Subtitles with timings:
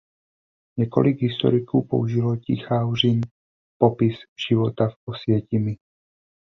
[0.79, 3.21] Několik historiků použilo Tichaueřin
[3.79, 4.15] popis
[4.49, 5.75] života v Osvětimi.